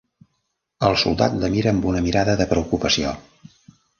[0.87, 3.15] El soldat la mira amb una mirada de preocupació.